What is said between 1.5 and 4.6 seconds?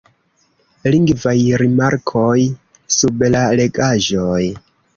rimarkoj sub la legaĵoj.